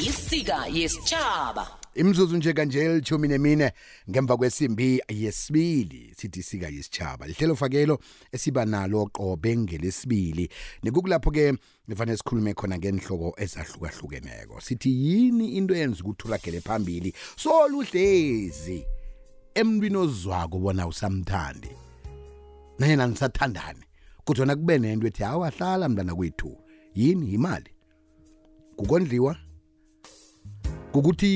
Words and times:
isika 0.00 0.66
yesitshaba 0.66 1.68
imzuzu 1.94 2.36
nje 2.36 2.52
kanje 2.52 2.80
elithumi 2.84 3.28
nemine 3.28 3.72
ngemva 4.10 4.36
kwesimbi 4.36 5.00
yesibili 5.08 6.14
sithi 6.18 6.42
sika 6.42 6.68
yisitshaba 6.68 7.26
lihlelo 7.26 7.56
fakelo 7.56 7.98
esiba 8.32 8.64
nalo 8.64 9.06
qobe 9.12 9.56
ngelesibili 9.56 10.50
nikukulapho-ke 10.82 11.54
nifanele 11.88 12.16
sikhulume 12.16 12.54
khona 12.54 12.78
ngenhloko 12.78 13.34
ezahlukahlukeneko 13.44 14.60
sithi 14.60 14.90
yini 15.06 15.48
into 15.56 15.74
yenza 15.76 16.04
ukuthi 16.04 16.28
ulagele 16.28 16.60
phambili 16.60 17.12
soluhlezi 17.36 18.84
emntwini 19.54 19.96
ozwako 19.96 20.58
bona 20.58 20.86
usamthandi 20.88 21.70
naye 22.78 22.96
nanisathandane 22.96 23.84
kodwana 24.24 24.56
kube 24.56 24.78
nento 24.78 25.06
ethi 25.06 25.24
awahlala 25.24 25.88
mntana 25.88 26.14
kwethu 26.14 26.56
yini 26.94 27.30
imali 27.32 27.70
kukondliwa 28.76 29.36
ukuthi 30.98 31.32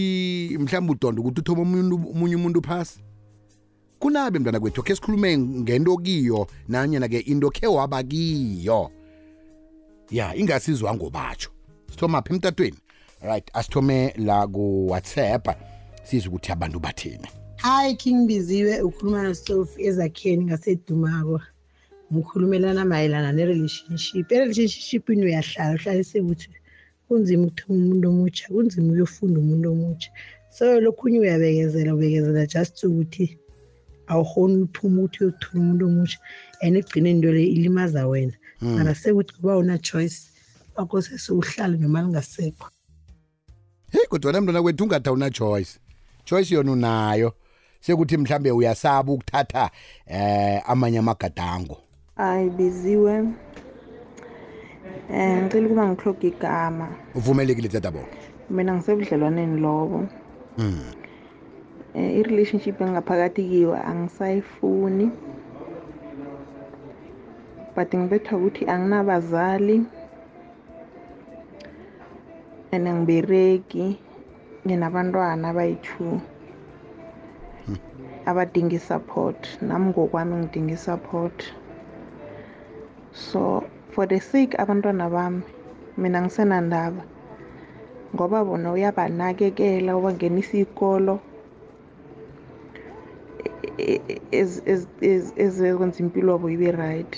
mhlawumbe 0.60 0.92
udonda 0.94 1.18
ukuthi 1.20 1.40
uthoma 1.40 1.62
umunye 2.14 2.34
umuntu 2.40 2.58
phasi 2.68 2.96
kunabe 4.00 4.36
mntwana 4.38 4.60
kwethu 4.62 4.80
khe 4.86 4.94
sikhulume 4.96 5.28
ngento 5.62 5.92
kiyo 6.04 6.40
nanyana 6.70 7.06
ke 7.12 7.18
into 7.32 7.48
khe 7.56 7.66
waba 7.76 7.98
kiyo 8.10 8.80
ya 10.18 10.26
ingasizwa 10.40 10.90
ngobatsho 10.96 11.50
sithoma 11.90 12.18
phi 12.24 12.30
emtatweni 12.34 12.78
right 13.30 13.46
asithome 13.58 13.98
la 14.28 14.36
ku-whatsapp 14.54 15.44
sizwe 16.06 16.28
ukuthi 16.30 16.48
abantu 16.56 16.78
bathini 16.84 17.28
hayi 17.64 17.92
king 18.02 18.18
biziwe 18.28 18.72
ukhuluma 18.86 19.18
nosofi 19.26 19.76
ezakheni 19.88 20.42
ngasedumako 20.48 21.36
ngikhulumelana 22.12 22.82
mayelana 22.90 23.30
ne-relationship 23.36 24.26
e-relationshipini 24.34 25.22
uyahlala 25.28 25.74
uhlalise 25.78 26.18
ukuthi 26.24 26.48
kunzima 27.08 27.42
ukuthenga 27.44 27.76
umuntu 27.78 28.06
omutsha 28.12 28.44
kunzima 28.54 28.88
uyofunda 28.94 29.36
umuntu 29.44 29.66
omutsha 29.74 30.10
so 30.56 30.64
lokhunye 30.84 31.18
uyabekezela 31.24 31.90
ubekezela 31.94 32.42
just 32.52 32.76
ukuthi 32.86 33.26
awukhoni 34.10 34.56
uphuma 34.66 34.96
ukuthi 35.04 35.18
uyokuthola 35.24 35.60
umuntu 35.60 35.82
omutsha 35.88 36.18
and 36.62 36.74
ekugcine 36.78 37.08
into 37.10 37.30
le 37.34 37.42
ilimaza 37.56 38.00
wena 38.06 38.32
hmm. 38.60 38.74
mara 38.76 38.92
sekuthi 38.94 39.32
kuba 39.36 39.56
una-choice 39.56 40.18
akose 40.76 41.18
siwuhlale 41.18 41.76
noma 41.78 42.02
lingasekho 42.02 42.68
heyi 43.92 44.06
kodwa 44.06 44.32
na 44.32 44.40
mntwana 44.40 44.62
kwethu 44.62 44.84
ungada 44.84 45.12
una-choice 45.12 45.78
choice 46.24 46.54
yona 46.54 46.72
unayo 46.72 47.32
sekuthi 47.80 48.16
mhlambe 48.16 48.50
uyasaba 48.50 49.12
ukuthatha 49.12 49.70
eh 50.06 50.62
amanye 50.70 50.98
amagadango 50.98 51.76
ayi 52.16 52.50
biziwe 52.50 53.14
um 55.08 55.42
ngicela 55.44 55.66
ukuba 55.66 55.84
ngihloga 55.90 56.24
igama 56.32 56.86
uvumelekile 57.18 57.68
tatabo 57.74 58.02
mina 58.54 58.70
ngisebudlelwaneni 58.76 59.56
lobo 59.64 59.98
um 60.62 60.78
i-relationship 62.18 62.76
engingaphakathi 62.80 63.40
kiyo 63.50 63.72
angisayifuni 63.90 65.06
but 67.74 67.88
ngibethwa 67.96 68.32
ukuthi 68.38 68.62
anginabazali 68.72 69.76
and 72.74 72.84
angibereki 72.90 73.86
nginabantwana 74.64 75.44
abayi-two 75.50 76.14
hmm. 77.64 77.78
abadinga 78.30 78.74
i-support 78.80 79.38
nami 79.68 79.86
ngokwami 79.90 80.32
ngidinga 80.38 80.74
i-support 80.78 81.38
so 83.12 83.42
for 83.94 84.06
the 84.10 84.18
sake 84.20 84.52
abantwana 84.62 85.06
bami 85.14 85.42
mina 85.98 86.18
ngisenandaba 86.22 87.02
ngoba 88.14 88.38
bona 88.46 88.66
uyabanakekela 88.74 89.90
ubangenisa 89.98 90.52
iy'kolo 90.60 91.14
ezekwenza 95.46 95.98
e, 96.00 96.02
impilo 96.04 96.30
yabo 96.34 96.46
ibe 96.54 96.70
right 96.82 97.12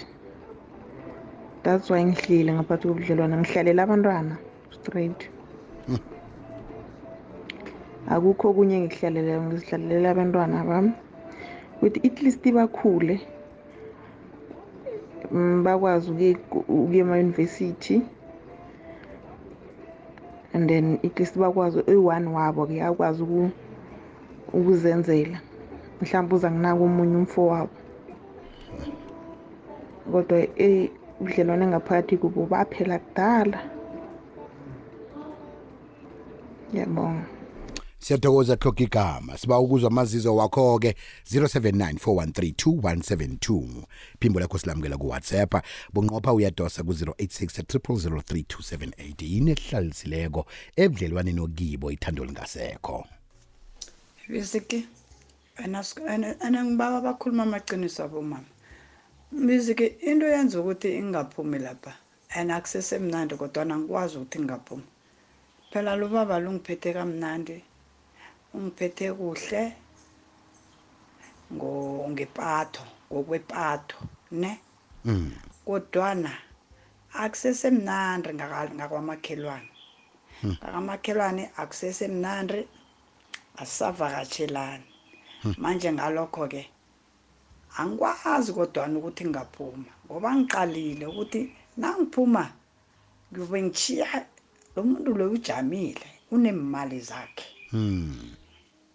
that's 1.65 1.87
why 1.91 2.01
ngihlile 2.05 2.51
ngaphathi 2.56 2.84
kobudlelwane 2.89 3.34
ngihlalela 3.41 3.81
abantwana 3.87 4.34
straight 4.77 5.21
hmm. 5.87 5.99
akukho 8.12 8.45
okunye 8.51 8.75
engikuhlalelayo 8.81 9.41
ngizihlalela 9.47 10.06
abantwana 10.11 10.56
bami 10.69 10.93
with 11.83 11.97
at 12.06 12.17
least 12.22 12.43
bakhule 12.56 13.17
Mm, 15.34 15.56
bakwazi 15.65 16.09
ukuya 16.69 17.00
emayunivesithi 17.04 17.97
and 20.54 20.69
then 20.71 20.84
at 21.06 21.15
least 21.19 21.34
bakwazi 21.43 21.78
eyi-one 21.91 22.28
wabo-ke 22.37 22.77
akwazi 22.88 23.21
ukuzenzela 24.59 25.38
mhlawumbe 26.00 26.32
uza 26.37 26.49
nginako 26.53 26.82
omunye 26.88 27.15
umfo 27.22 27.41
wabo 27.53 27.77
kodwa 30.12 30.37
ubudlelwane 31.19 31.62
engaphakathi 31.66 32.15
kubo 32.22 32.41
baphela 32.53 32.97
kudala 33.04 33.59
ngiyabonga 36.69 37.27
siyathokoza 38.06 38.55
hloka 38.62 38.83
igama 38.83 39.39
siba 39.39 39.59
ukuzwa 39.59 39.91
amazizo 39.91 40.37
wakho 40.37 40.78
ke 40.78 40.97
0794132172 41.33 43.69
phimbo 44.21 44.41
lakho 44.41 44.59
silamukela 44.59 44.97
ku 44.99 45.09
WhatsApp 45.11 45.55
bunqopha 45.93 46.31
uyadosa 46.33 46.83
ku 46.87 46.93
0863003278 46.93 49.25
yini 49.27 49.50
ehlalisileko 49.59 50.47
ebudlelwane 50.78 51.33
nokibo 51.34 51.91
ithando 51.93 52.22
lingasekho 52.25 52.99
Visiki 54.31 54.87
anangibaba 56.47 57.00
bakhuluma 57.00 57.43
amaqiniso 57.43 58.05
abo 58.06 58.22
mama 58.22 58.45
Visiki 59.34 59.84
into 60.06 60.27
yenza 60.31 60.61
ukuthi 60.62 60.95
ingaphumi 61.03 61.59
lapha 61.59 61.93
and 62.39 62.50
akusesemnandi 62.55 63.34
kodwa 63.34 63.66
ngikwazi 63.66 64.15
ukuthi 64.19 64.39
ngingaphumi 64.39 64.83
phela 65.72 65.97
lo 65.99 66.06
baba 66.09 66.39
lungiphethe 66.39 66.93
kamnandi 66.95 67.62
ungiphethe 68.56 69.06
kuhle 69.19 69.62
ngepatho 72.12 72.84
ngokwepatho 73.12 73.99
ne 74.41 74.50
mm. 75.09 75.31
kodwana 75.67 76.33
akusesemnandi 77.22 78.28
ngakwamakhelwane 78.77 79.72
mm. 80.45 80.55
ngakamakhelwane 80.61 81.43
akusesemnandi 81.61 82.61
asisavakatshelani 83.61 84.89
mm. 85.45 85.53
manje 85.62 85.89
ngalokho-ke 85.97 86.62
angikwazi 87.78 88.50
kodwana 88.59 88.93
ukuthi 88.99 89.22
ngingaphuma 89.25 89.91
ngoba 90.05 90.28
ngiqalile 90.39 91.05
ukuthi 91.12 91.41
nangiphuma 91.81 92.45
ngiyobe 93.28 93.59
ngishiya 93.66 94.09
lo 94.75 94.81
muntu 94.89 95.11
loyo 95.19 95.34
ujamile 95.39 96.06
unemali 96.34 96.99
zakhe 97.09 97.47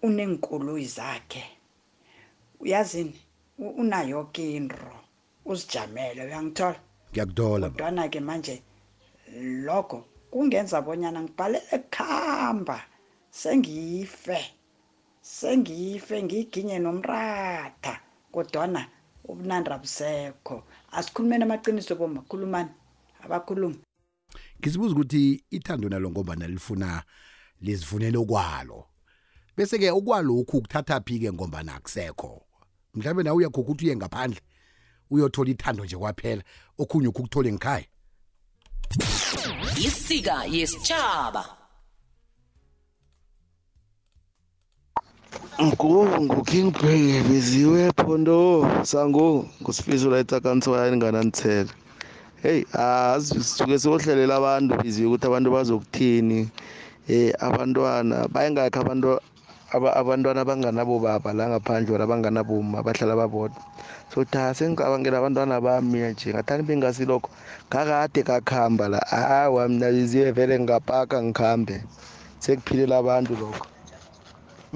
uneenkoloyi 0.03 0.85
zakhe 0.85 1.43
uyazini 2.59 3.19
unayoke 3.57 4.55
into 4.55 4.95
uzijamele 5.45 6.21
uyangithola 6.25 6.79
ngiyakuthola 7.11 7.65
kodwana 7.69 8.03
ke 8.09 8.19
manje 8.19 8.55
lokho 9.65 9.99
kungenza 10.33 10.81
bonyana 10.81 11.21
ngibhalele 11.21 11.75
kuhamba 11.93 12.77
sengife 13.29 14.39
sengife 15.21 16.15
ngiginye 16.23 16.79
nomratha 16.81 17.93
kodwana 18.33 18.81
ubunandi 19.29 19.69
abusekho 19.69 20.55
asikhulumeni 20.97 21.43
amaqiniso 21.45 21.93
boma 21.99 22.21
khulumani 22.25 22.71
abakhulumi 23.23 23.79
ngisibuza 24.59 24.93
ukuthi 24.95 25.21
ithando 25.57 25.85
nalo 25.89 26.09
ngoba 26.11 26.33
nalifuna 26.35 26.89
lizifunele 27.61 28.17
kwalo 28.25 28.77
bese 29.61 29.77
ke 29.77 29.91
okwalokhu 29.93 30.61
kuthatha 30.65 30.97
phi 31.05 31.19
ke 31.21 31.31
ngomba 31.33 31.61
nakusekho 31.63 32.41
mhlawumbe 32.97 33.23
nawe 33.23 33.37
uyagoga 33.37 33.71
uye 33.83 33.95
ngaphandle 33.95 34.41
uyothola 35.11 35.49
ithando 35.53 35.85
nje 35.85 35.97
kwaphela 36.01 36.41
okhunye 36.81 37.07
ukukuthole 37.13 37.49
ngikhaya 37.53 37.85
isika 39.85 40.35
yesitshaba 40.49 41.43
Ngoku 45.61 46.23
nguking 46.25 46.69
pay 46.73 47.21
biziwe 47.29 47.91
phondo 48.01 48.65
sango 48.83 49.45
ngusifiso 49.61 50.09
la 50.09 50.19
itakanso 50.25 50.73
yayingananthele 50.73 51.69
hey 52.41 52.65
asisuke 52.73 53.77
sohlelela 53.79 54.33
abantu 54.41 54.73
biziwe 54.81 55.07
ukuthi 55.07 55.27
abantu 55.29 55.49
bazokuthini 55.53 56.39
eh 57.07 57.29
abantwana 57.39 58.25
bayengakho 58.33 58.79
abantu 58.81 59.21
abantwana 59.79 60.39
abanganabo 60.43 60.93
baba 61.05 61.31
la 61.33 61.45
ngaphandle 61.51 61.95
or 61.95 62.03
abanganaboma 62.03 62.83
bahlala 62.85 63.15
babodwa 63.21 63.61
so 64.11 64.19
ta 64.27 64.51
sengicabangela 64.55 65.17
abantwana 65.23 65.63
bami 65.65 65.99
nje 66.11 66.27
ngathani 66.35 66.61
bengasilokho 66.67 67.29
ngakade 67.71 68.21
kakuhamba 68.27 68.85
la 68.93 68.99
hawa 69.09 69.63
mna 69.71 69.87
biziwe 69.95 70.29
vele 70.35 70.55
ngingapaka 70.59 71.15
ngikhambe 71.23 71.75
sekuphilela 72.43 72.95
abantu 73.01 73.31
lokho 73.41 73.63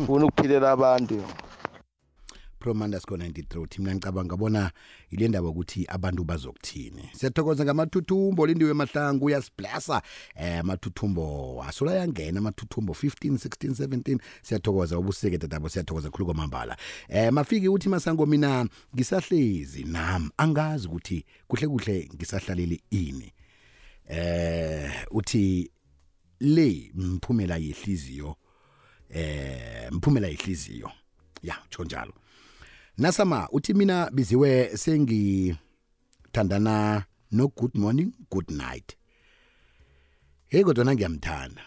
funa 0.05 0.23
ukuphilela 0.27 0.67
abantu 0.75 1.15
chrome_93 2.65 3.79
mina 3.79 3.93
ngicabanga 3.95 4.35
bona 4.37 4.71
ile 5.11 5.27
ndaba 5.27 5.47
ukuthi 5.49 5.85
abantu 5.89 6.23
bazokuthini 6.23 7.09
siyathokoza 7.13 7.65
ngamathuthumbo 7.65 8.47
lindiwe 8.47 8.73
mahlangu 8.73 9.25
uyasiblasa 9.25 10.01
eh 10.35 10.59
amathuthumbo 10.59 11.63
asula 11.67 11.93
yangena 11.95 12.39
amathuthumbo 12.39 12.93
15 12.93 13.33
16 13.33 13.87
17 13.87 14.17
siyathokoza 14.41 14.97
ubusike 14.99 15.37
dadabo 15.37 15.69
siyathokoza 15.69 16.09
khulu 16.09 16.25
kwamambala 16.25 16.77
eh 17.09 17.31
mafiki 17.31 17.69
uthi 17.69 17.89
masango 17.89 18.25
mina 18.25 18.67
ngisahlezi 18.95 19.83
nami 19.83 20.29
angazi 20.37 20.87
ukuthi 20.87 21.25
kuhle 21.47 21.67
kuhle 21.67 22.09
ngisahlaleli 22.15 22.83
ini 22.91 23.33
eh 24.09 24.91
uthi 25.11 25.71
le 26.39 26.91
mphumela 26.95 27.57
yehliziyo 27.57 28.35
eh 29.09 29.89
mphumela 29.91 30.27
yehliziyo 30.27 30.91
ya 31.43 31.55
tsho 31.69 31.83
njalo 31.83 32.13
nasama 32.97 33.47
uthi 33.51 33.73
mina 33.73 34.09
biziwe 34.13 34.77
sengithandana 34.77 37.03
no 37.31 37.47
good 37.57 37.75
morning 37.75 38.11
good 38.31 38.49
night 38.51 38.95
hey 40.47 40.63
kodwa 40.63 40.93
ngiyamthanda 40.95 41.61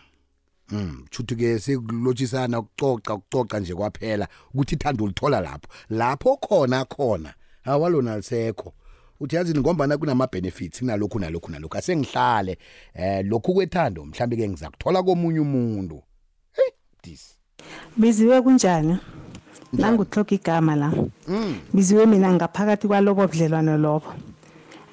Mm, 0.70 1.04
chuthi 1.10 1.36
ke 1.36 1.58
sekulotshisana 1.58 2.58
ukucoca 2.58 3.10
ukucoca 3.14 3.60
nje 3.60 3.74
kwaphela 3.74 4.28
ukuthi 4.54 4.74
ithando 4.74 5.04
ulithola 5.04 5.40
lapho. 5.40 5.68
Lapho 5.90 6.36
khona 6.36 6.84
khona 6.84 7.34
awalona 7.64 8.16
lisekho. 8.16 8.72
Uthi 9.20 9.36
yazi 9.36 9.54
ngombana 9.58 9.98
kunama 9.98 10.26
benefits 10.26 10.78
kunalokhu 10.78 11.18
nalokhu 11.18 11.50
nalokhu 11.50 11.76
asengihlale 11.78 12.58
eh 12.94 13.26
lokhu 13.26 13.54
kwethando 13.54 14.04
mhlambi 14.04 14.36
ke 14.36 14.48
ngizakuthola 14.48 15.02
komunye 15.02 15.40
umuntu. 15.40 16.02
Hey, 16.52 16.68
this. 17.02 17.38
Biziwe 17.96 18.40
kunjani? 18.42 18.98
nangithloga 19.72 20.30
igama 20.34 20.76
la 20.76 20.88
mm. 21.28 21.52
biziwe 21.74 22.06
mina 22.06 22.28
ngaphakathi 22.32 22.86
kwalobo 22.88 23.26
budlelwano 23.30 23.74
lobo 23.84 24.08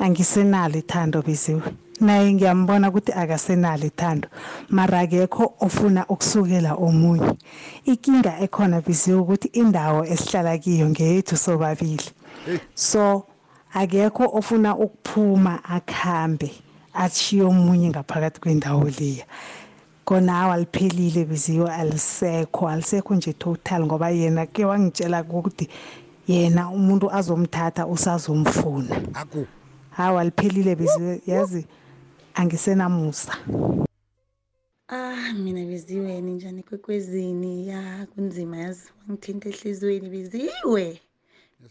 angisenalo 0.04 0.76
ithando 0.84 1.18
biziwe 1.28 1.64
naye 2.06 2.28
ngiyambona 2.36 2.90
ukuthi 2.92 3.12
akasenalo 3.22 3.84
ithando 3.92 4.28
mara 4.76 5.00
akekho 5.04 5.44
ofuna 5.66 6.02
ukusukela 6.14 6.72
omunye 6.86 7.32
inkinga 7.90 8.32
ekhona 8.46 8.78
biziwe 8.86 9.20
ukuthi 9.24 9.48
indawo 9.62 10.00
esihlala 10.14 10.52
kiyo 10.64 10.88
ngeyethu 10.92 11.36
sobabili 11.44 12.08
eh. 12.52 12.60
so 12.90 13.04
akekho 13.82 14.24
ofuna 14.40 14.70
ukuphuma 14.86 15.54
akhambe 15.76 16.50
achiye 17.04 17.44
omunye 17.48 17.88
ngaphakathi 17.96 18.38
kwendawo 18.44 18.84
leya 18.98 19.26
konawo 20.06 20.54
aliphelile 20.54 21.26
biziwe 21.26 21.72
alisekho 21.72 22.70
alisekho 22.70 23.16
nje 23.16 23.34
total 23.34 23.84
ngoba 23.86 24.10
yena 24.10 24.46
ke 24.46 24.66
wangitshela 24.70 25.20
ukuthi 25.26 25.66
yena 26.30 26.70
umuntu 26.70 27.10
azomthatha 27.18 27.88
usazomfuna 27.94 28.96
aku 29.18 29.42
hawa 29.98 30.22
aliphelile 30.22 30.76
biziwe 30.78 31.22
yazi 31.26 31.66
angisenamusa 32.36 33.34
Ah 34.90 35.34
mina 35.34 35.66
biziwe 35.66 36.22
ninjani 36.22 36.62
kwekwezini 36.64 37.68
ya 37.68 38.06
kunzima 38.14 38.58
yazi 38.58 38.86
wangithinta 39.08 39.50
ehlizweni 39.50 40.10
biziwe 40.14 40.86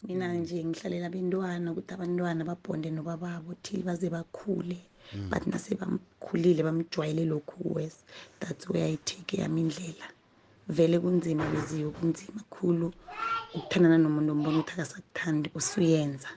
mina 0.03 0.27
nje 0.35 0.59
ngihlalela 0.67 1.07
abantwana 1.07 1.71
ukuthi 1.71 1.93
abantwana 1.95 2.43
babhonde 2.45 2.89
nobababo 2.91 3.55
till 3.63 3.83
baze 3.87 4.11
bakhule 4.11 4.79
Mm. 5.13 5.31
but 5.31 5.43
nasebamkhulile 5.47 6.63
bamjwayele 6.63 7.25
lokhu 7.25 7.75
wes 7.75 8.05
that's 8.41 8.69
where 8.71 8.85
i 8.89 8.97
take 9.05 9.37
yami 9.41 9.61
indlela 9.61 10.07
vele 10.69 10.99
kunzima 10.99 11.45
beziyo 11.53 11.91
kunzima 11.91 12.41
khulu 12.51 12.87
ukuthandana 13.55 13.99
nomuntu 13.99 14.31
ombona 14.33 14.59
ukuthi 14.59 14.73
akasakuthandi 14.75 15.49
usuyenza 15.59 16.29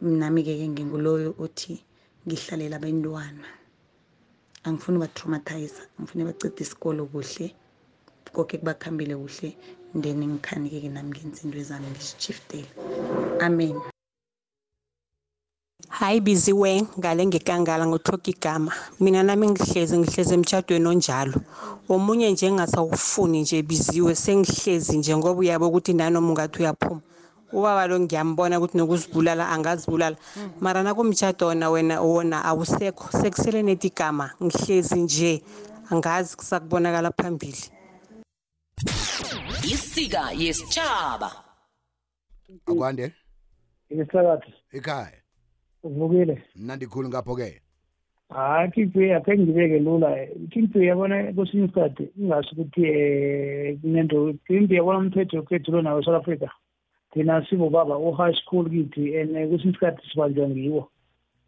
nami-ke 0.00 0.52
ke 0.58 0.66
nginguloyo 0.68 1.30
othi 1.44 1.74
ngihlalela 2.26 2.76
abentwana 2.78 3.46
angifuni 4.66 4.96
ubatraumatiza 4.98 5.82
ngifuna 6.00 6.26
bacide 6.28 6.60
isikolo 6.64 7.02
kuhle 7.10 7.46
konke 8.34 8.54
kubakhambile 8.58 9.14
kuhle 9.22 9.48
then 10.02 10.18
ngikhanike-ke 10.32 10.88
nami 10.90 11.10
ngenza 11.14 11.40
into 11.44 11.58
ezami 11.62 11.86
ngizishiftele 11.92 12.68
amen 13.46 13.76
Hayi 15.88 16.20
Biziwe 16.20 16.82
ngale 16.98 17.26
ngenkangala 17.26 17.86
ngothoka 17.86 18.30
igama. 18.30 18.70
Mina 19.00 19.22
nami 19.22 19.50
ngihlezi 19.50 19.96
ngihlezi 19.98 20.32
emshadweni 20.36 20.86
onjalo. 20.92 21.34
Omunye 21.90 22.26
nje 22.30 22.46
engathi 22.46 22.76
awufuni 22.78 23.40
nje 23.42 23.62
Biziwe 23.62 24.14
sengihlezi 24.14 24.98
nje 24.98 25.12
ngoba 25.16 25.40
uyabo 25.40 25.66
ukuthi 25.68 25.92
nanoma 25.94 26.28
ungathi 26.32 26.58
uyaphuma. 26.62 27.00
Ubaba 27.52 27.84
lo 27.90 28.00
ngiyambona 28.00 28.56
ukuthi 28.58 28.76
nokuzibulala 28.78 29.44
angazibulala 29.48 30.16
mara 30.60 30.82
nakumshado 30.82 31.46
wona 31.46 31.70
wena 31.70 32.00
wona 32.00 32.44
awusekho 32.44 33.12
sekusele 33.18 33.62
nethi 33.62 33.86
igama 33.92 34.32
ngihlezi 34.44 34.96
nje 35.04 35.42
angazi 35.92 36.36
kusakubonakala 36.36 37.10
phambili. 37.12 37.62
Isika 39.62 40.32
yesitshaba. 40.32 41.28
Akwande. 42.68 43.12
Inisakathi. 43.90 44.52
Ekhaya. 44.72 45.21
uvukile 45.84 46.34
mnandi 46.56 46.86
khulu 46.86 47.06
ngapho-ke 47.08 47.48
hayi 48.34 48.70
kingpay 48.74 49.10
akhe 49.16 49.32
ngibeke 49.38 49.78
lula 49.84 50.08
kingpay 50.50 50.84
yabona 50.88 51.16
kwesinye 51.34 51.64
isikhathi 51.66 52.04
ingasho 52.20 52.50
ukuthi 52.52 52.82
um 52.82 53.78
kunento 53.80 54.16
kingpay 54.46 54.76
yabona 54.78 54.98
umthetho 55.02 55.34
wekhethu 55.38 55.68
lo 55.74 55.80
nawe 55.82 56.00
south 56.04 56.18
africa 56.22 56.48
thina 57.12 57.34
sibobaba 57.46 57.94
u-high 57.98 58.34
school 58.40 58.64
kithi 58.72 59.04
and 59.18 59.30
eh, 59.36 59.46
kwesinye 59.48 59.70
isikhathi 59.72 60.02
sibanjwa 60.10 60.46
ngiwo 60.50 60.82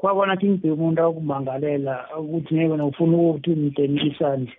kwabona 0.01 0.33
kingpay 0.41 0.71
umuntu 0.75 0.99
akumangalela 1.03 1.95
ukuthi 2.21 2.51
ngeke 2.57 2.77
nofuna 2.81 3.17
ukuthi 3.17 3.51
mde 3.63 3.85
nisandla 3.87 4.53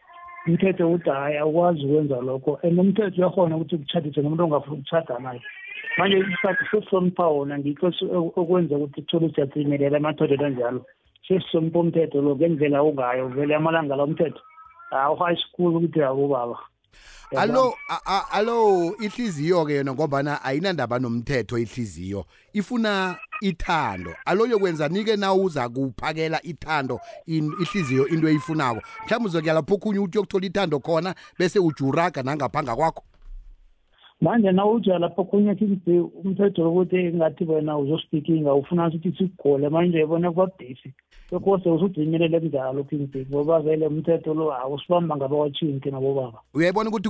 umthetho 0.48 0.92
uthi 0.92 1.10
hhayi 1.10 1.38
awukwazi 1.38 1.86
ukwenza 1.86 2.16
lokho 2.22 2.60
and 2.64 2.80
umthetho 2.80 3.18
uyakhona 3.18 3.58
ukuthi 3.58 3.78
kuchadise 3.78 4.22
nomuntu 4.22 4.44
ongafuna 4.44 4.74
ukuchada 4.78 5.20
naye 5.20 5.42
manje 5.98 6.24
sesihlonipha 6.72 7.28
wona 7.28 7.60
ngikho 7.60 7.92
okwenza 8.36 8.76
ukuthi 8.76 9.02
kuthole 9.02 9.30
siyathilimelela 9.36 9.98
amatholela 9.98 10.50
njalo 10.50 10.86
sesihlonipha 11.28 11.80
umthetho 11.80 12.22
lo 12.22 12.36
ngendlela 12.36 12.84
ungayo 12.84 13.28
vele 13.34 13.56
amalanga 13.56 13.96
la 13.96 14.04
umthetho 14.04 14.42
awuhayi 14.92 15.38
sikhulu 15.42 15.78
ukuthi 15.78 16.04
akubaba 16.04 16.58
alo 17.36 17.74
alo 18.32 18.96
inhliziyo-ke 19.02 19.76
yona 19.76 19.94
ngombana 19.94 20.44
ayinandaba 20.46 21.00
nomthetho 21.00 21.58
inhliziyo 21.58 22.26
ifuna 22.54 23.16
ithando 23.42 24.14
alozokwenza 24.26 24.88
nike 24.90 25.16
na 25.16 25.34
uza 25.34 25.70
kuphakela 25.70 26.42
ithando 26.44 27.00
ihliziyo 27.28 28.08
into 28.08 28.28
eyifunako 28.30 28.82
mhlawumbe 29.04 29.28
uzokuyalapho 29.30 29.74
okhunye 29.76 30.00
uthi 30.00 30.18
uyokuthola 30.18 30.46
ithando 30.48 30.80
khona 30.80 31.10
bese 31.40 31.60
ujuraga 31.60 32.22
nangaphanga 32.24 32.76
kwakho 32.76 33.04
manje 34.22 34.52
na 34.52 34.66
uja 34.66 34.98
lapho 34.98 35.24
kunye 35.24 35.56
sithi 35.56 36.00
umthetho 36.24 36.62
wokuthi 36.64 37.14
ngathi 37.14 37.44
wena 37.44 37.78
uzosipikinga 37.78 38.54
ufuna 38.54 38.88
ukuthi 38.88 39.16
sikugole 39.18 39.70
manje 39.70 39.98
yibona 40.00 40.32
kwabhisi 40.32 40.94
sekose 41.30 41.70
usudimilele 41.70 42.40
kunjalo 42.40 42.84
kingdik 42.84 43.30
ngoba 43.30 43.60
vele 43.60 43.88
umthetho 43.88 44.34
lo 44.34 44.54
awusibamba 44.54 45.16
ngabakwatshinki 45.18 45.92
nabobaba 45.92 46.40
uyayibona 46.54 46.90
ukuthi 46.90 47.10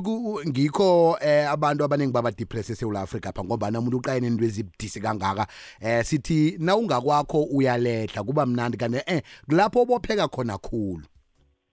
ngikho 0.50 1.18
eh, 1.22 1.52
abantu 1.52 1.84
abaningi 1.84 2.14
baba-depress 2.14 2.70
esewula 2.70 3.02
afrika 3.02 3.32
pha 3.34 3.44
ngombana 3.44 3.80
umuntu 3.80 3.98
uqayene 3.98 4.28
into 4.28 4.46
ezibudisi 4.46 5.00
kangaka 5.02 5.46
eh 5.82 6.02
sithi 6.04 6.58
na 6.60 6.76
ungakwakho 6.76 7.44
uyaledla 7.54 8.24
kuba 8.24 8.46
mnandi 8.46 8.78
kanti 8.78 8.98
eh 9.06 9.22
kulapho 9.46 9.82
obopheka 9.86 10.26
khona 10.28 10.58
khulu 10.58 11.06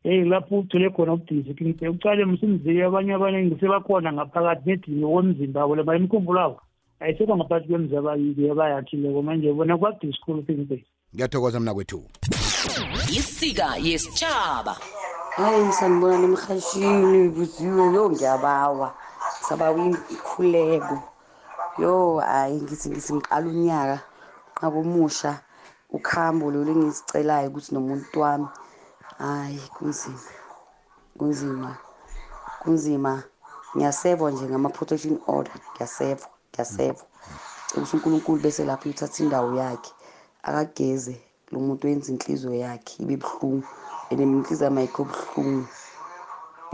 hey 0.04 0.24
lapho 0.24 0.58
uthole 0.58 0.90
khona 0.90 1.12
ubudisi 1.12 1.54
kinte 1.54 1.88
ucale 1.88 2.24
msimziyo 2.24 2.86
abanye 2.88 3.14
abaningi 3.14 3.56
sebakhona 3.60 4.12
ngaphakathi 4.12 4.64
nedini 4.70 5.04
womzimba 5.04 5.62
abo 5.62 5.76
laba 5.76 5.96
imikhumbulo 5.96 6.40
abo 6.44 6.56
ayisekho 7.00 7.36
ngaphakathi 7.36 7.68
kwemzi 7.68 7.94
abayiki 7.96 8.50
abayakhileko 8.50 9.22
manje 9.22 9.52
bona 9.52 9.78
kwa-dischool 9.78 10.42
thing 10.46 10.66
base 10.70 10.86
ngiyathokoza 11.14 11.60
mna 11.60 11.74
kwethu 11.74 12.02
isika 13.18 13.66
yesitshaba 13.82 14.74
hayi 15.36 15.72
sanibona 15.72 16.18
nemhashini 16.18 17.28
buziwe 17.30 17.94
yo 17.94 18.10
ngiyabawa 18.10 18.94
sabawa 19.46 19.86
ikhuleko 20.12 20.94
yo 21.78 22.18
hayi 22.18 22.58
ngithi 22.62 22.90
ngithi 22.90 23.12
ngiqala 23.14 23.46
unyaka 23.54 23.96
qhaka 24.58 24.76
omusha 24.82 25.32
ukhambo 25.94 26.44
lolu 26.50 26.70
engisicelayo 26.74 27.48
ukuthi 27.48 27.70
nomuntu 27.74 28.16
wami 28.22 28.48
Hhayi, 29.22 29.60
kunzima, 29.78 30.18
kunzima, 31.18 31.76
kunzima. 32.62 33.22
Ngiyasevwa 33.76 34.28
nje 34.30 34.44
ngama-protection 34.50 35.16
order, 35.36 35.52
ngiyasevwa, 35.72 36.28
ngiyasevwa. 36.50 37.04
Cela 37.66 37.78
ukuthi 37.82 37.94
uNkulunkulu 37.96 38.38
bese 38.42 38.62
lapho 38.66 38.86
uthatha 38.90 39.18
indawo 39.24 39.48
yakhe, 39.62 39.90
akageze 40.48 41.14
lo 41.52 41.58
muntu 41.66 41.82
wenza 41.86 42.08
inhliziyo 42.12 42.52
yakhe 42.66 42.98
ibe 43.02 43.16
buhlungu. 43.22 43.62
And 44.10 44.18
mina 44.20 44.32
inhliziyo 44.42 44.64
yami 44.66 44.80
ayikho 44.82 45.02
buhlungu, 45.06 45.68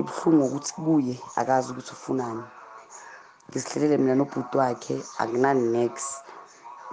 ibuhlungu 0.00 0.40
ngokuthi 0.48 0.72
kuye 0.80 1.14
akazi 1.40 1.68
ukuthi 1.72 1.92
ufunani. 1.96 2.44
Ngizihlelele 3.48 3.96
mina 4.00 4.14
nobhuti 4.16 4.54
wakhe 4.56 4.96
akunani-nex 5.20 5.94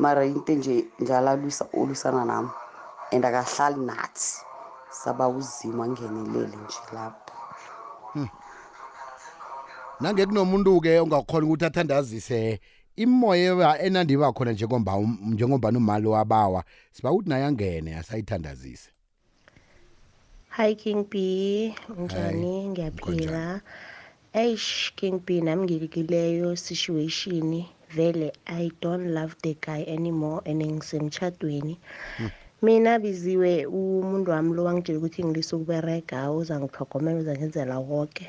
mara 0.04 0.22
into 0.28 0.52
enje 0.52 0.76
njalo 1.00 1.30
alwisa 1.32 1.64
olwisana 1.80 2.26
nami 2.28 2.52
and 3.14 3.24
akahlali 3.24 3.80
nathi. 3.88 4.36
saba 5.04 5.28
uzima 5.28 5.84
angeneleli 5.86 6.58
nje 6.64 6.82
lapho 6.96 7.36
hmm. 8.14 8.30
nange 10.02 10.24
kunomuntu-ke 10.30 10.90
ongakhona 11.04 11.44
ukuthi 11.46 11.66
athandazise 11.68 12.40
imoya 13.04 13.70
enandiba 13.86 14.34
khona 14.36 14.52
njengombani 15.34 15.78
umali 15.82 16.08
um, 16.08 16.14
wabawa 16.16 16.62
siba 16.96 17.12
ukuthi 17.14 17.30
naye 17.30 17.44
angene 17.50 17.92
asayithandazise 18.02 18.88
hi 20.58 20.72
king 20.82 21.02
b 21.12 21.16
njani 22.04 22.54
ngiyaphila 22.70 23.44
eish 24.44 24.70
king 24.98 25.16
b 25.26 25.42
nami 25.46 25.62
ngilikileyo 25.66 26.50
situation 26.66 27.52
vele 27.96 28.28
i 28.46 28.72
don't 28.82 29.06
love 29.16 29.34
the 29.44 29.54
guy 29.66 29.82
anymore 29.96 30.42
and 30.52 30.62
ngisemtshadweni 30.76 31.74
hmm. 32.18 32.30
Mina 32.64 32.92
biziwe 33.04 33.52
umuntu 33.78 34.28
wami 34.34 34.52
lo 34.56 34.62
wangitshela 34.68 34.98
ukuthi 35.00 35.22
ngilise 35.28 35.52
ukUberega 35.56 36.20
uzangitlhogomela, 36.40 37.18
uzangenzela 37.24 37.76
koke. 37.90 38.26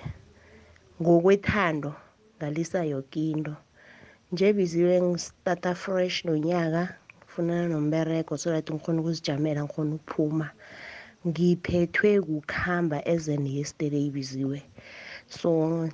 Ngokwethando 1.01 1.91
ngalisa 2.37 2.79
yoke 2.93 3.23
into, 3.33 3.55
nje 4.33 4.47
biziwe 4.59 4.95
ngi-starter 5.09 5.77
fresh 5.83 6.17
nonyaka 6.27 6.83
ngifunana 7.19 7.65
nomberego 7.73 8.33
so 8.43 8.47
that 8.55 8.67
ngikghone 8.69 8.99
ukuzijamela 9.01 9.61
ngikghone 9.63 9.93
ukuphuma. 9.99 10.47
Ngiphethwe 11.29 12.11
kukhamba 12.27 12.97
as 13.13 13.25
in 13.35 13.45
yesterday 13.59 14.07
biziwe 14.17 14.59
so 15.39 15.51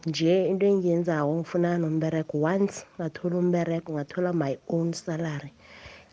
nje 0.09 0.35
into 0.51 0.65
engiyenzako 0.73 1.31
ngifunana 1.41 1.77
nomberego 1.85 2.35
once 2.53 2.77
ngathola 2.97 3.35
umberego 3.45 3.89
ngathola 3.97 4.31
my 4.43 4.53
own 4.75 4.89
salary. 5.05 5.53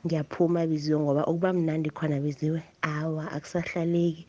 ngiyaphuma 0.05 0.61
biziwe 0.69 0.97
ngoba 1.03 1.23
ukuba 1.31 1.49
mnandi 1.59 1.89
khona 1.97 2.17
biziwe 2.23 2.59
awa 2.95 3.25
akusahlaleki 3.35 4.23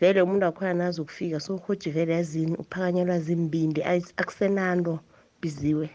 vele 0.00 0.18
umuntu 0.24 0.44
wakhona 0.48 0.72
nazi 0.80 0.96
ukufika 1.00 1.36
so 1.44 1.50
uhoji 1.58 1.88
vele 1.96 2.12
yazini 2.18 2.54
uphakanyelwa 2.62 3.16
zimbindi 3.24 3.80
akusenanto 4.20 4.94
biziwe 5.40 5.86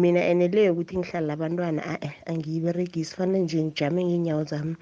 mina 0.00 0.20
ene 0.30 0.46
le 0.54 0.60
yokuthi 0.68 0.94
ngihlale 1.00 1.30
abantwana 1.36 1.80
a-e 1.92 2.10
angiyiberegisi 2.30 3.12
fanele 3.16 3.38
nje 3.44 3.58
ngijame 3.64 4.00
ngeenyawo 4.06 4.42
zami 4.50 4.74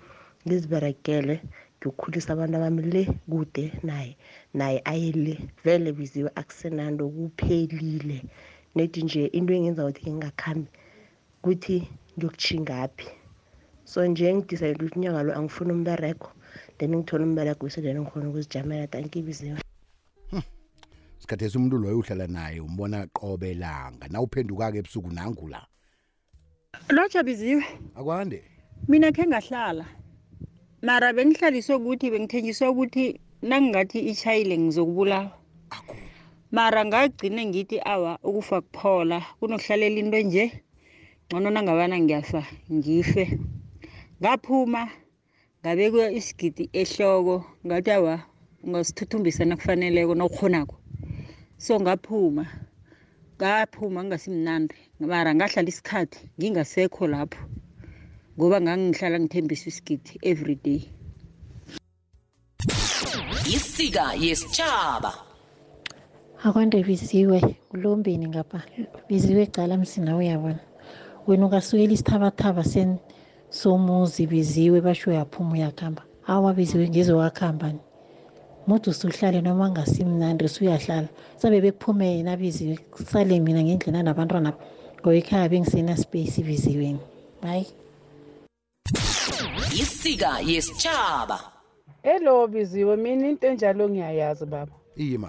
ngiziberegele 0.47 1.35
ngiyokukhulisa 1.79 2.29
abantu 2.33 2.55
abami 2.57 2.83
le 2.95 3.03
kude 3.31 3.65
naye 3.89 4.13
naye 4.59 4.79
aye 4.93 5.11
le 5.25 5.35
vele 5.65 5.91
biziwe 5.99 6.31
akusenanto 6.41 7.03
kuphelile 7.15 8.19
nedi 8.77 9.01
nje 9.05 9.23
into 9.37 9.53
engenza 9.59 9.83
ukuthi 9.85 10.01
ngingakhambi 10.11 10.69
kuthi 11.43 11.77
ngiyokutshingaphi 12.17 13.07
so 13.87 14.01
nje 14.07 14.29
ngidicide 14.35 14.73
ukuthi 14.77 14.97
unyaka 14.99 15.21
lo 15.27 15.33
angifuni 15.39 15.71
umbereko 15.77 16.29
then 16.79 16.91
ngithole 16.97 17.25
umbereko 17.29 17.61
bese 17.67 17.81
then 17.85 17.99
ngikhona 18.01 18.27
ukuzijamela 18.31 18.89
tankibiziwe 18.93 19.61
hmm. 20.33 20.45
sikhathi 21.21 21.45
esimntu 21.45 21.77
loyo 21.77 21.99
uhlala 22.01 22.27
naye 22.27 22.59
umbona 22.65 22.97
qobe 23.17 23.53
langa 23.55 24.09
na 24.09 24.19
uphenduka-ke 24.25 24.77
ebusuku 24.81 25.11
nangu 25.13 25.45
la 25.53 25.61
lotsha 26.97 27.21
biziwe 27.29 27.65
akwande 27.99 28.39
mina 28.89 29.13
khe 29.13 29.23
ngahlala 29.29 29.85
mara 30.81 31.09
bengihlaliswe 31.17 31.75
ukuthi 31.77 32.07
bengithenjiswe 32.13 32.67
ukuthi 32.73 33.05
nangingathi 33.45 33.99
itshayile 34.11 34.55
ngizokubulawa 34.65 35.29
mara 36.57 36.81
ngagcine 36.89 37.41
ngithi 37.53 37.77
awa 37.93 38.17
ukufa 38.29 38.65
kuphola 38.65 39.17
kunokuhlalela 39.39 39.99
into 40.01 40.19
nje 40.25 40.45
ngcono 41.29 41.47
nangabana 41.53 41.97
ngiyafa 42.01 42.41
ngife 42.75 43.25
Ngaphuma 44.25 44.83
ngabekwa 45.61 46.05
isigidi 46.19 46.65
ehloko 46.81 47.35
ngathi 47.67 47.91
awa 47.99 48.15
ungasithuthukisa 48.65 49.43
nakufaneleko 49.47 50.13
nawukghonako. 50.17 50.77
So 51.65 51.75
ngaphuma, 51.85 52.45
ngaphuma 53.39 53.99
kungasimnandi 54.03 54.75
mara 55.11 55.31
ngahlala 55.37 55.69
isikhathi 55.73 56.19
ngingasekho 56.39 57.03
lapho 57.13 57.43
ngoba 58.39 58.57
ngangihlala 58.65 59.17
ngithembisa 59.21 59.65
isigidi 59.71 60.13
everyday. 60.33 60.81
Isika 63.57 64.05
yesitjhaba 64.25 65.13
akwande 66.45 66.79
Biziwe 66.87 67.39
nguLombeni 67.69 68.27
ngapha, 68.33 68.61
Biziwe 69.09 69.45
qala 69.55 69.75
msina 69.83 70.11
uyabona 70.21 70.61
wena 71.29 71.45
ukasukela 71.47 71.93
isithabathaba 71.95 72.65
somuzi 73.61 74.23
biziwe 74.33 74.79
basho 74.87 75.07
uyaphuma 75.11 75.53
uyakuhamba 75.57 76.03
awa 76.33 76.51
biziwe 76.57 76.85
ngizowakuhambani 76.91 77.81
mude 78.67 78.87
usuhlale 78.93 79.39
noma 79.47 79.65
ngasimnandi 79.73 80.43
usuyahlala 80.49 81.09
sabe 81.41 81.59
bekuphume 81.65 82.05
yena 82.17 82.33
biziwe 82.41 82.75
kusale 82.93 83.35
mina 83.47 83.61
ngendlela 83.67 84.01
nabantwana 84.07 84.51
ngoba 84.99 85.17
ekhaya 85.21 85.47
bengisena-space 85.53 86.39
biziweni 86.49 87.03
bayi 87.43 87.65
isika 89.83 90.31
yesitshaba 90.51 91.39
elo 92.13 92.35
biziwe 92.53 92.95
mina 93.05 93.25
into 93.31 93.45
enjalo 93.51 93.85
ngiyayazi 93.91 94.45
baba 94.53 94.75
ima 95.11 95.29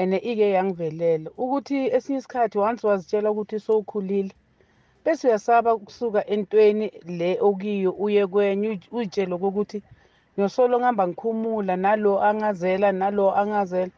and 0.00 0.12
ike 0.14 0.46
yangivelele 0.56 1.26
ukuthi 1.42 1.76
esinye 1.96 2.18
isikhathi 2.20 2.56
once 2.66 2.80
wazitshela 2.88 3.28
ukuthi 3.32 3.56
sowukhulile 3.64 4.32
bese 5.06 5.28
uyasaba 5.28 5.68
ukusuka 5.78 6.20
entweni 6.34 6.86
le 7.18 7.30
okuyo 7.48 7.90
uye 8.04 8.22
kwenye 8.32 8.68
uyitshele 8.96 9.34
kokuthi 9.42 9.78
ngiyosolo 10.32 10.74
ngihamba 10.78 11.04
ngikhumula 11.08 11.74
nalo 11.84 12.12
angazela 12.28 12.88
nalo 13.00 13.24
angazela 13.40 13.94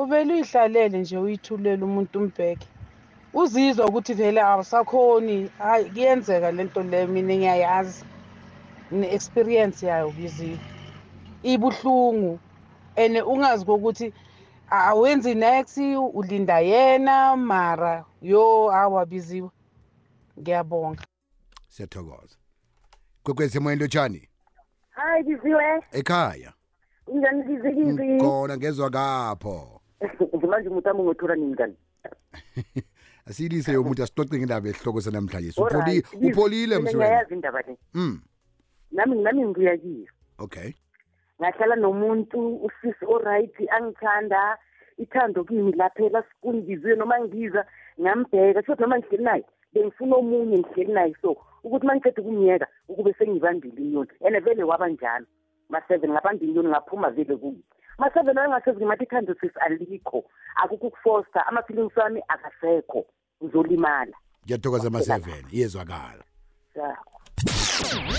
uvele 0.00 0.28
uyihlalele 0.34 0.96
nje 1.02 1.16
uyithulele 1.24 1.82
umuntu 1.88 2.14
umbheke 2.20 2.66
uzizwa 3.40 3.84
ukuthi 3.88 4.12
vele 4.20 4.40
awusakhoni 4.52 5.36
hayi 5.64 5.84
kuyenzeka 5.92 6.48
lento 6.56 6.80
le 6.90 6.98
mina 7.12 7.34
ngiyayazi 7.40 8.00
ne-experience 8.98 9.80
yayo 9.90 10.08
biziwe 10.16 10.60
ibuhlungu 11.52 12.32
and 13.02 13.14
ungazi 13.32 13.64
kokuthi 13.70 14.06
awenzi 14.70 15.32
next 15.44 15.78
ulinda 16.18 16.56
yena 16.70 17.14
mara 17.50 17.92
yo 18.32 18.44
awabiziwe 18.82 19.50
ngiyabonga 20.42 21.04
siyathokoza 21.72 22.36
kwekwezi 23.22 23.54
emoyeni 23.58 23.82
lotshani 23.82 24.20
hayi 24.96 25.22
biziwe 25.26 25.66
ekhaya 26.00 26.50
njani 27.16 27.42
bizikizi 27.48 28.06
khona 28.22 28.54
ngezwa 28.58 28.88
kapho 28.96 29.56
manje 30.50 30.68
umuntu 30.68 30.88
ami 30.90 31.02
ngothola 31.04 31.34
nini 31.36 31.54
kani 31.60 31.76
asiyilise 33.28 33.70
yomuntu 33.76 34.00
asixoxe 34.02 34.34
ngendaba 34.38 34.66
esihloko 34.70 34.98
sanamhlanje 35.06 35.50
upholile 36.26 36.74
mngiyayazi 36.82 37.32
indaba 37.38 37.58
le 37.66 37.72
mm 37.96 38.14
nami 38.96 39.14
nami 39.24 39.40
ngibuya 39.46 39.74
kiyo 39.82 40.06
okay 40.44 40.70
ngahlala 41.40 41.76
nomuntu 41.84 42.38
usisi 42.66 43.04
oright 43.14 43.54
angithanda 43.76 44.40
ithando 45.04 45.38
kimi 45.48 45.72
laphela 45.80 46.18
sikungiziwe 46.28 46.94
noma 47.00 47.16
ngiza 47.24 47.62
ngambheka 48.00 48.60
sho 48.66 48.72
noma 48.80 48.96
ngihleli 48.98 49.24
naye 49.28 49.44
bengifuna 49.74 50.16
omunye 50.16 50.58
ngihleli 50.60 50.92
naye 50.92 51.14
so 51.22 51.36
ukuthi 51.64 51.84
uma 51.86 51.94
ngiceda 51.96 52.20
ukumyeka 52.22 52.66
ukube 52.88 53.12
sengibambile 53.18 53.80
inyoni 53.82 54.12
and 54.24 54.36
vele 54.44 54.62
waba 54.64 54.88
njalo 54.88 55.24
ma-seven 55.72 56.10
ngabamba 56.12 56.44
inyoni 56.44 56.68
ngaphuma 56.68 57.08
vele 57.10 57.36
kuye 57.40 57.62
ma-seven 57.98 58.36
ayengasezi 58.36 58.84
mathi 58.84 59.04
ithando 59.04 59.32
sis 59.40 59.54
alikho 59.64 60.24
akukho 60.62 60.86
ukufosta 60.88 61.46
amafilings 61.46 61.96
ami 61.98 62.20
akasekho 62.28 63.00
uzolimala 63.40 64.16
ngiyathokoza 64.44 64.88
ama-seven 64.92 65.44
iyezwakala 65.50 66.24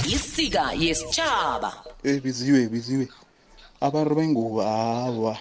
isika 0.10 0.74
yesitshaba 0.74 1.70
eh 2.04 2.18
biziwe 2.24 2.62
biziwe 2.68 3.06
abantu 3.82 4.14
bengubo 4.18 4.62
hawa 4.66 5.38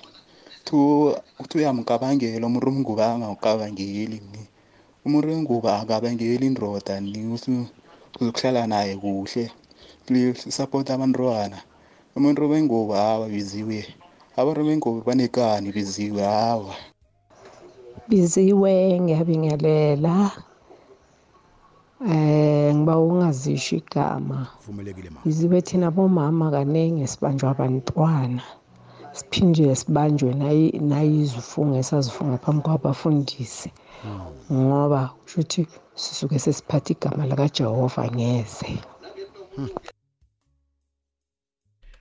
kuthiwe 1.38 1.64
uyamgabangela 1.64 2.44
umuntu 2.46 2.68
umngubo 2.68 3.00
angawucabangeli 3.02 4.20
mini 4.20 4.46
umuntu 5.06 5.28
wengubo 5.34 5.68
akabangeli 5.80 6.44
indoda 6.50 6.94
uzokuhlala 8.20 8.60
naye 8.72 8.92
kuhle 9.02 9.44
please 10.06 10.40
support 10.56 10.86
abantwana 10.94 11.58
umuntu 12.16 12.40
bengubo 12.52 12.92
hawa 13.04 13.26
biziwe 13.34 13.78
abantu 14.40 14.60
bengubo 14.68 14.98
banekani 15.08 15.66
biziwe 15.76 16.22
hawa 16.36 16.74
biziwe 18.08 18.72
ngiyabingelela 19.02 20.14
eh 22.14 22.68
ngiba 22.76 22.94
ungazisho 23.08 23.74
igama 23.82 24.38
biziwe 25.24 25.56
thina 25.66 25.88
bomama 25.96 26.46
kaningi 26.54 27.04
sibanjwa 27.12 27.48
abantwana 27.54 28.42
siphinde 29.18 29.64
sibanjwe 29.80 30.30
nayizifungo 30.90 31.74
esazifunga 31.82 32.36
phambi 32.42 32.60
kwabafundisi 32.64 33.68
na 33.70 33.80
ngoba 34.52 35.08
kusho 35.08 35.40
ukuthi 35.40 35.66
sisuke 35.94 36.38
sesiphatha 36.38 36.90
igama 36.92 37.26
lakaJehova 37.26 38.08
ngeze 38.10 38.80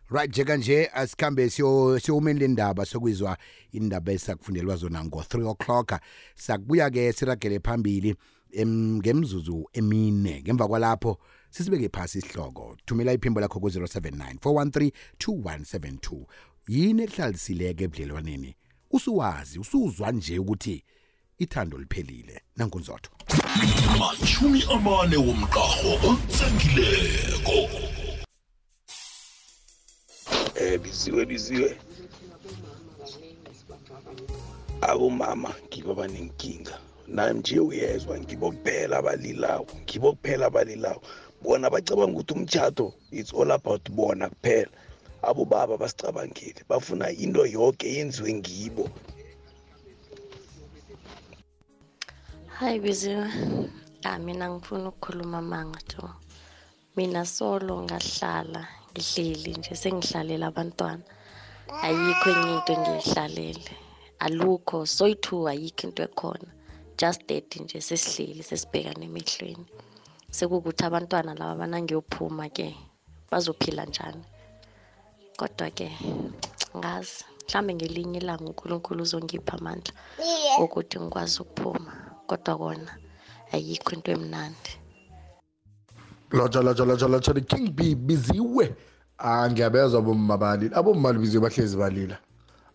right 0.10 0.30
njeka 0.34 0.58
nje 0.58 0.90
asikhambe 0.94 1.50
siyowumeni 1.50 2.40
le 2.40 2.48
ndaba 2.48 2.86
sokuyizwa 2.86 3.38
indaba 3.72 4.12
esakufundelwa 4.12 4.76
zona 4.76 5.00
ngo-3 5.06 5.36
o'clock 5.54 5.90
sakubuya-ke 6.36 7.14
siragele 7.14 7.60
phambili 7.66 8.16
ngemzuzu 8.98 9.60
emine 9.74 10.42
ngemva 10.42 10.66
kwalapho 10.68 11.18
sisibeke 11.54 11.90
phasi 11.96 12.18
isihloko 12.20 12.64
thumela 12.86 13.14
iphimbo 13.14 13.40
lakho 13.40 13.60
ku-079 13.62 14.34
413 14.34 14.92
2172 15.20 16.26
yini 16.74 17.02
ehlalisileke 17.08 17.84
ebudlelwaneni 17.84 18.52
usuwazi 18.96 19.56
usuzwa 19.64 20.08
nje 20.12 20.40
ukuthi 20.42 20.78
ithando 21.44 21.78
liphelile 21.78 22.36
nangunzotho 22.58 23.10
mashumi 24.00 24.62
amane 24.76 25.18
womqarho 25.26 25.92
otsengileko 26.10 27.58
eh 30.66 30.76
biziwe 30.82 31.22
biziwe 31.32 31.70
abomama 34.90 35.50
ngibo 35.68 35.92
banenkinga 36.00 36.76
nami 37.16 37.34
nje 37.40 37.58
uyezwa 37.70 38.14
ngibo 38.22 38.48
kuphela 38.54 38.96
abalilawo 39.02 39.68
ngibo 39.84 40.08
kuphela 40.14 40.44
abalilawo 40.50 41.02
bona 41.44 41.68
bacabanga 41.74 42.14
ukuthi 42.18 42.34
umtshato 42.38 42.86
it's 43.18 43.32
all 43.40 43.52
about 43.60 43.84
bona 43.98 44.26
kuphela 44.34 44.74
abo 45.28 45.42
baba 45.52 45.76
basicabangile 45.82 46.60
bafuna 46.70 47.06
into 47.24 47.42
yonke 47.56 47.86
yenziwe 47.96 48.32
ngibo 48.40 48.86
Hayi 52.62 52.80
Biziwe, 52.80 53.26
ah 54.06 54.20
mina 54.22 54.46
angifuni 54.46 54.88
ukukhuluma 54.90 55.38
amanga 55.44 55.82
tu. 55.92 56.02
Mina 56.96 57.22
solo 57.36 57.74
ngahlala 57.86 58.62
ngihleli 58.94 59.52
nje 59.60 59.74
sengihlalela 59.82 60.46
abantwana. 60.52 61.06
Ayikho 61.86 62.28
enye 62.36 62.50
into 62.58 62.72
engiyihlalele. 62.76 63.74
Alukho 64.26 64.78
soyi 64.96 65.16
two 65.24 65.42
ayikho 65.52 65.84
into 65.88 66.02
ekhona. 66.08 66.50
Just 67.00 67.22
that 67.30 67.50
nje 67.62 67.78
sesihleli 67.88 68.44
sesibhekana 68.50 69.04
emehlweni. 69.10 69.66
Sekukuthi 70.38 70.84
abantwana 70.88 71.32
laba 71.40 71.60
banangiyophuma 71.62 72.46
ke 72.56 72.68
bazophila 73.32 73.84
njani. 73.90 74.24
Kodwa 75.40 75.68
ke 75.78 75.88
ngazi 76.78 77.18
mhlambe 77.48 77.72
ngelinye 77.76 78.18
ilanga 78.22 78.46
uNkulunkulu 78.50 79.00
uzongipha 79.06 79.54
amandla 79.60 79.94
ukuthi 80.64 80.96
ngikwazi 81.02 81.40
ukuphuma. 81.46 81.94
kodwa 82.32 82.56
kona 82.58 82.92
ayikho 83.54 83.92
into 83.96 84.10
emnandi 84.16 84.72
lotsha 86.32 86.62
lotsha 86.62 86.86
lotsha 86.86 87.08
lotsha 87.12 87.34
king 87.50 87.72
b 87.76 87.96
biziwe 87.96 88.76
ah 89.20 89.48
ngiyabezwa 89.52 90.00
abomma 90.00 90.36
balila 90.38 90.74
abomma 90.80 91.12
libiziwe 91.12 91.42
bahlezi 91.44 91.76
balila 91.78 92.16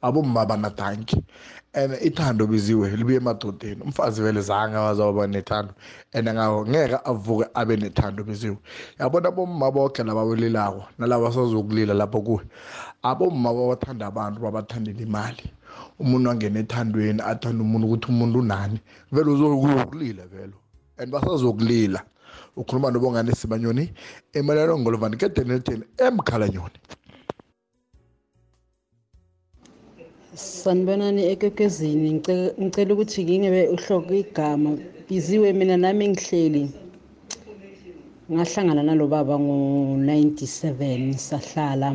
abomma 0.02 0.40
abanadanki 0.44 1.24
and 1.72 1.92
ithando 2.08 2.44
biziwe 2.46 2.92
libuye 2.98 3.16
emadodeni 3.20 3.80
umfazi 3.82 4.22
vele 4.22 4.40
zange 4.40 4.76
wazawuba 4.76 5.26
nethando 5.26 5.72
and 6.12 6.28
ngeke 6.70 6.96
avuke 7.04 7.48
abe 7.54 7.76
nethando 7.76 8.20
biziwe 8.24 8.58
yabona 9.00 9.28
abomma 9.28 9.70
boke 9.72 10.02
laba 10.04 10.22
welilako 10.24 10.84
nalaba 10.98 11.32
sazokulila 11.32 11.94
lapho 11.94 12.20
kuwe 12.22 12.44
abomma 13.02 13.48
babathanda 13.56 14.04
abantu 14.12 14.38
babathandela 14.44 15.00
imali 15.00 15.44
umuntu 16.02 16.26
angena 16.32 16.58
ethandweni 16.64 17.20
athanda 17.30 17.60
umuntu 17.66 17.84
ukuthi 17.86 18.06
umuntu 18.14 18.36
unani 18.44 18.78
vele 19.14 19.28
uzokulile 19.34 20.24
velo 20.32 20.56
and 21.00 21.08
basazokulila 21.14 22.00
ukhuluma 22.60 22.88
nobongane 22.92 23.30
sibanyoni 23.40 23.84
emalelo 24.38 24.72
ngolovani 24.80 25.16
kedenelten 25.20 25.80
emkhalanyoni 26.06 26.78
sanibonani 30.58 31.22
ekekezini 31.32 32.08
ngicela 32.62 32.90
ukuthi 32.94 33.18
ngingebe 33.26 33.60
uhloko 33.76 34.10
igama 34.22 34.70
biziwe 35.06 35.48
mina 35.58 35.76
nami 35.84 36.04
ngihleli 36.12 36.64
ngahlangana 38.32 38.82
nalo 38.88 39.04
baba 39.14 39.34
ngo-97 39.44 40.80
sahlala 41.28 41.88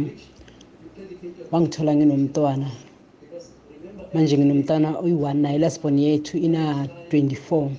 wangithola 1.52 1.92
nginomntwana 1.96 2.68
manje 4.14 4.36
nginomntana 4.38 4.88
oyi-1 5.04 5.34
naye 5.44 5.58
lasibhoni 5.64 6.02
yethu 6.10 6.34
ina-24 6.38 7.70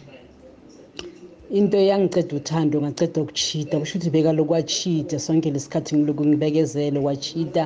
into 1.59 1.75
eyangiceda 1.85 2.33
uthando 2.41 2.77
ngaceda 2.85 3.19
ukuchita 3.23 3.75
kusho 3.81 3.95
ukuthi 3.97 4.11
bekaloku 4.15 4.53
wachita 4.57 5.17
sonke 5.27 5.49
lesikhathi 5.55 5.93
ngiloku 5.97 6.23
ngibekezele 6.29 6.99
wachita 7.09 7.63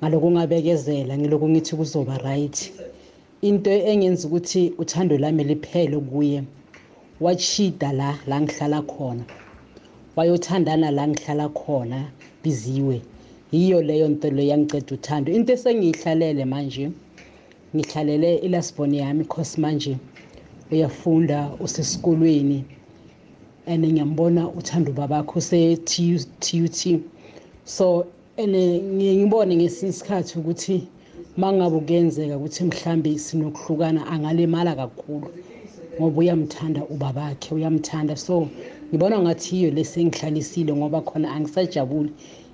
ngaloku 0.00 0.28
ngabekezela 0.34 1.12
ngiloku 1.20 1.46
ngithi 1.52 1.72
kuzoba 1.78 2.14
right 2.26 2.58
into 3.48 3.70
engenza 3.92 4.22
ukuthi 4.28 4.62
uthando 4.82 5.14
lami 5.22 5.42
liphele 5.50 5.96
kuye 6.10 6.40
wachita 7.24 7.88
la 8.00 8.10
la 8.30 8.36
ngihlala 8.42 8.78
khona 8.92 9.24
wayothandana 10.16 10.88
la 10.96 11.04
ngihlala 11.10 11.46
khona 11.60 11.98
biziwe 12.42 12.96
yiyo 13.54 13.78
leyo 13.88 14.06
nto 14.12 14.26
leyo 14.36 14.48
yangiceda 14.52 14.90
uthando 14.96 15.28
into 15.36 15.50
esengiyihlalele 15.56 16.44
manje 16.54 16.86
ngihlalele 17.76 18.36
ilasibhoni 18.46 18.96
yami 19.04 19.24
cause 19.32 19.56
manje 19.62 19.94
uyafunda 20.72 21.38
usesikolweni 21.64 22.64
and 23.66 23.84
ngiyambona 23.92 24.42
uthanda 24.58 24.90
ubabakho 24.90 25.36
se-tut 25.40 27.00
so 27.64 27.86
and 28.42 28.54
ngiye 28.96 29.12
ngibone 29.20 29.52
ngesinye 29.58 29.90
isikhathi 29.94 30.32
ukuthi 30.40 30.76
uma 31.36 31.48
ngabe 31.56 31.78
kuyenzeka 31.86 32.34
ukuthi 32.38 32.60
mhlambe 32.70 33.10
sinokuhlukana 33.24 34.00
angalimala 34.12 34.70
kakhulu 34.80 35.28
ngoba 36.00 36.16
uyamthanda 36.22 36.80
ubabakhe 36.94 37.48
uyamthanda 37.58 38.14
so 38.24 38.34
ngibona 38.88 39.16
ngathi 39.24 39.48
yiyo 39.56 39.70
lesengihlalisile 39.76 40.72
ngoba 40.78 40.98
khona 41.08 41.26
angisajabuli 41.36 42.10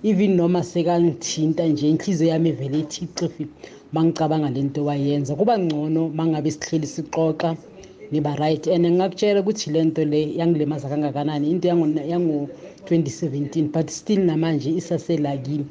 even 0.08 0.32
noma 0.40 0.60
sekangithinta 0.70 1.62
nje 1.70 1.84
inhliziyo 1.92 2.28
yami 2.34 2.50
vele 2.58 2.76
ithi 2.84 2.98
ixifile 3.08 3.50
mangicabanga 3.92 4.50
lento 4.56 4.80
wayenza 4.88 5.32
kuba 5.40 5.54
ngcono 5.60 6.02
mangabe 6.18 6.50
sihleli 6.56 6.88
sixoxa 6.94 7.50
niba 8.12 8.32
right 8.42 8.64
and 8.72 8.84
ngingakutshela 8.88 9.38
ukuthi 9.44 9.66
lento 9.76 10.00
le 10.04 10.20
yangilimaza 10.40 10.88
kangakanani 10.90 11.44
into 11.52 11.66
yango-2017 11.70 13.62
but 13.72 13.86
still 13.90 14.20
namanje 14.24 14.68
isaselakini 14.80 15.66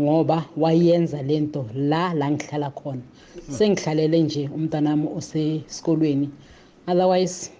ngoba 0.00 0.38
wayenza 0.56 1.22
lento 1.22 1.62
la 1.90 2.12
la 2.18 2.26
ngihlala 2.34 2.68
khona 2.78 3.02
sengihlalele 3.56 4.18
nje 4.26 4.42
umntanami 4.56 5.06
osesikolweni 5.18 6.28
otherwise 6.90 7.50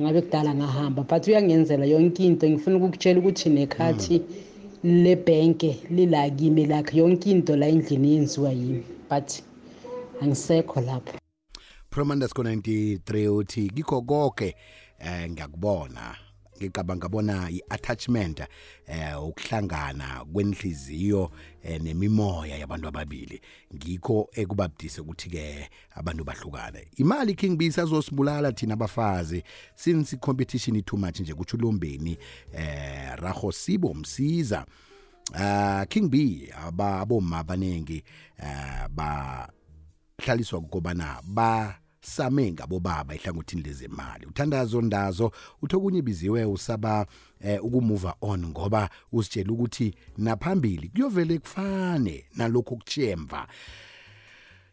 ngabe 0.00 0.20
kudala 0.26 0.50
ngahamba 0.58 1.00
but 1.08 1.22
uyangenzela 1.28 1.84
yonke 1.92 2.20
into 2.28 2.44
ngifuna 2.50 2.76
ukukutshela 2.76 3.16
ukuthi 3.20 3.48
nekhathi 3.58 4.14
mm 4.20 4.24
-hmm. 4.26 4.49
lebhenke 4.84 5.76
lilakimi 5.92 6.66
lakhe 6.66 6.96
yonke 6.98 7.30
into 7.30 7.56
la 7.56 7.66
endlini 7.66 8.12
yenziwa 8.14 8.52
yimi 8.52 8.84
but 9.10 9.28
angisekho 10.22 10.80
lapho 10.80 11.18
promandas 11.90 12.32
93 12.34 13.28
uthi 13.28 13.70
kikho 13.76 14.00
koke 14.02 14.56
um 15.08 15.30
ngiyakubona 15.32 16.16
ngicabanga 16.64 17.08
bona 17.08 17.50
iattachment 17.50 18.40
eh 18.86 19.22
ukuhlangana 19.24 20.24
kwenhliziyo 20.32 21.30
eh, 21.62 21.80
nemimoya 21.82 22.56
yabantu 22.58 22.88
ababili 22.88 23.40
ngikho 23.74 24.28
ekubabudise 24.32 25.00
ukuthi 25.00 25.30
ke 25.30 25.68
abantu 25.94 26.24
bahlukane 26.24 26.88
imali 26.96 27.34
king 27.34 27.56
bisa 27.56 27.84
zosibulala 27.84 28.52
thina 28.52 28.74
abafazi 28.74 29.42
since 29.74 30.16
competition 30.16 30.76
i 30.76 30.82
too 30.82 30.96
much 30.96 31.20
nje 31.20 31.34
kuthi 31.34 31.56
ulombeni 31.56 32.18
eh 32.52 33.12
raho 33.16 33.52
sibo 33.52 33.94
msiza 33.94 34.66
uh 35.34 35.82
king 35.88 36.08
b 36.08 36.48
ababoma 36.66 37.38
abaningi 37.38 38.04
uh 38.38 38.44
eh, 38.44 38.88
ba 38.90 39.48
hlaliswa 40.18 40.58
ukubana 40.58 41.20
ba 41.24 41.79
same 42.02 42.50
ngabobaba 42.52 43.14
ehlangothini 43.14 43.62
lezemali 43.62 44.26
uthandazo 44.26 44.80
ndazo 44.82 45.32
uthe 45.62 45.76
okunye 45.76 45.98
ibiziwe 45.98 46.44
usaba 46.44 47.06
eh, 47.40 47.64
ukumuva 47.64 48.14
on 48.20 48.46
ngoba 48.46 48.90
usitshela 49.12 49.52
ukuthi 49.52 49.94
naphambili 50.18 50.88
kuyovele 50.88 51.38
kufane 51.38 52.24
nalokho 52.36 52.76
kuchemva 52.76 53.48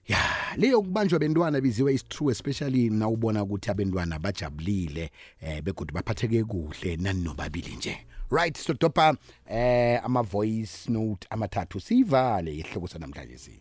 ya 0.08 0.20
leyo 0.58 0.82
kubanjwa 0.82 1.20
bentwana 1.20 1.62
biziwe 1.62 1.94
is 1.94 2.08
true 2.08 2.32
especially 2.32 2.90
na 2.90 3.08
ubona 3.08 3.44
ukuthi 3.44 3.72
abentwana 3.72 4.20
bajabulile 4.20 5.12
eh, 5.42 5.62
begodwa 5.64 5.94
baphatheke 6.02 6.44
kuhle 6.44 6.96
naninobabili 6.96 7.76
nje 7.76 7.98
right 8.32 8.58
sodobha 8.58 9.16
eh, 9.52 10.02
ama-voice 10.06 10.92
note 10.92 11.28
amathathu 11.30 11.80
siyivale 11.80 12.56
ihloko 12.58 12.88
sanamhlanje 12.88 13.38
si 13.38 13.52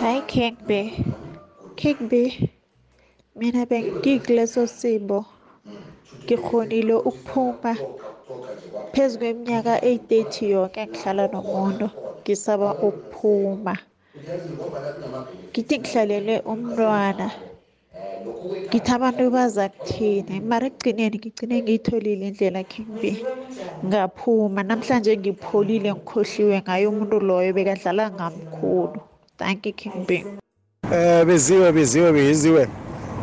hi 0.00 0.20
cake 0.20 0.56
b 0.66 0.90
cake 1.76 2.04
b 2.10 2.48
Mina 3.38 3.62
bengiklesosibo 3.70 5.18
ngikhonile 6.22 6.94
ukuphuma 7.10 7.72
phezu 8.92 9.16
kweminyaka 9.20 9.74
eyi-thirty 9.88 10.42
yonke 10.54 10.80
ngihlala 10.88 11.24
nomuntu 11.34 11.86
ngisaba 12.22 12.68
ukuphuma. 12.86 13.74
Ngithi 15.50 15.74
ngihlalelwe 15.82 16.34
umntwana, 16.52 17.26
ngithi 18.70 18.90
abantu 18.96 19.22
baza 19.36 19.64
kuthini 19.80 20.34
mara 20.50 20.66
ekugcineni 20.70 21.16
ngigcine 21.18 21.54
ngiyitholile 21.62 22.24
indlela 22.30 22.60
khengbi 22.70 23.12
ngaphuma. 23.88 24.60
Namhlanje 24.68 25.12
ngipholile 25.18 25.90
ngikhohliwe 25.96 26.56
ngaye 26.64 26.84
umuntu 26.92 27.16
loyo 27.28 27.50
bekadlala 27.56 28.04
ngamkhulu. 28.16 28.98
Dankie 29.38 29.74
khengbi. 29.80 30.18
Eh, 30.98 31.22
Biziwe, 31.26 31.68
Biziwe, 31.76 32.10
Biziwe. 32.18 32.64